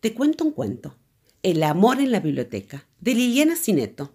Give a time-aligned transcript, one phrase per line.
[0.00, 0.94] te cuento un cuento.
[1.42, 4.12] El amor en la biblioteca, de Liliana Cineto.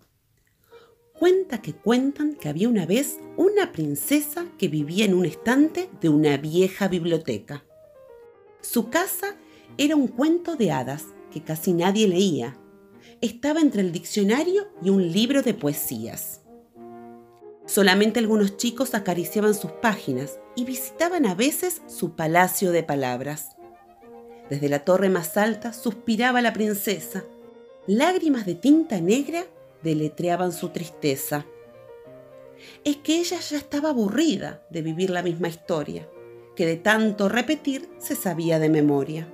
[1.13, 6.07] Cuenta que cuentan que había una vez una princesa que vivía en un estante de
[6.07, 7.65] una vieja biblioteca.
[8.61, 9.35] Su casa
[9.77, 12.57] era un cuento de hadas que casi nadie leía.
[13.19, 16.41] Estaba entre el diccionario y un libro de poesías.
[17.65, 23.57] Solamente algunos chicos acariciaban sus páginas y visitaban a veces su palacio de palabras.
[24.53, 27.23] Desde la torre más alta suspiraba la princesa.
[27.87, 29.47] Lágrimas de tinta negra
[29.81, 31.47] deletreaban su tristeza.
[32.83, 36.07] Es que ella ya estaba aburrida de vivir la misma historia,
[36.55, 39.27] que de tanto repetir se sabía de memoria.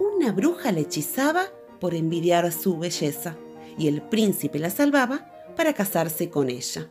[0.00, 1.44] Una bruja la hechizaba
[1.78, 3.36] por envidiar su belleza
[3.78, 6.88] y el príncipe la salvaba para casarse con ella.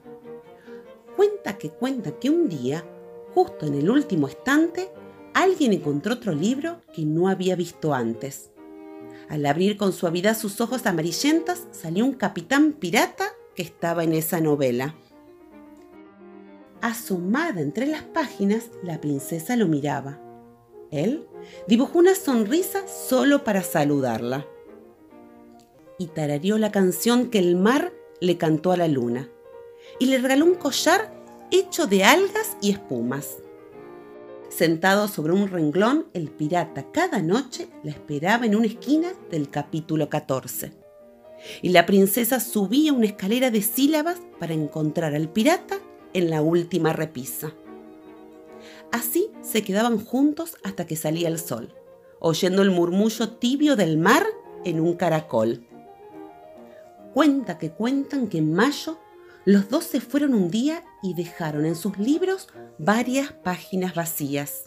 [1.17, 2.85] Cuenta que cuenta que un día,
[3.33, 4.89] justo en el último estante,
[5.33, 8.51] alguien encontró otro libro que no había visto antes.
[9.29, 14.41] Al abrir con suavidad sus ojos amarillentas, salió un capitán pirata que estaba en esa
[14.41, 14.95] novela.
[16.81, 20.19] Asomada entre las páginas, la princesa lo miraba.
[20.89, 21.27] Él
[21.67, 24.45] dibujó una sonrisa solo para saludarla.
[25.97, 29.29] Y tarareó la canción que el mar le cantó a la luna.
[29.99, 31.13] Y le regaló un collar
[31.51, 33.37] hecho de algas y espumas.
[34.51, 40.09] Sentado sobre un renglón, el pirata cada noche la esperaba en una esquina del capítulo
[40.09, 40.73] 14.
[41.61, 45.79] Y la princesa subía una escalera de sílabas para encontrar al pirata
[46.13, 47.53] en la última repisa.
[48.91, 51.73] Así se quedaban juntos hasta que salía el sol,
[52.19, 54.25] oyendo el murmullo tibio del mar
[54.65, 55.65] en un caracol.
[57.13, 58.97] Cuenta que cuentan que en mayo
[59.45, 62.47] los dos se fueron un día y dejaron en sus libros
[62.77, 64.65] varias páginas vacías.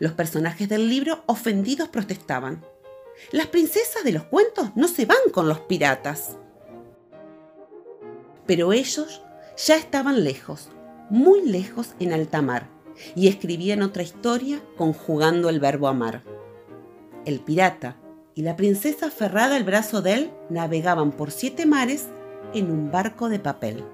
[0.00, 2.64] Los personajes del libro ofendidos protestaban.
[3.30, 6.36] Las princesas de los cuentos no se van con los piratas.
[8.46, 9.22] Pero ellos
[9.56, 10.70] ya estaban lejos,
[11.10, 12.68] muy lejos en alta mar,
[13.14, 16.22] y escribían otra historia conjugando el verbo amar.
[17.24, 17.96] El pirata
[18.34, 22.06] y la princesa aferrada al brazo de él navegaban por siete mares
[22.54, 23.84] en un barco de papel.